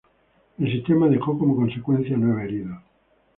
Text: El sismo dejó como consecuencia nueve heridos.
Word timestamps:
El 0.57 0.71
sismo 0.83 1.07
dejó 1.07 1.37
como 1.37 1.55
consecuencia 1.55 2.15
nueve 2.17 2.45
heridos. 2.45 2.81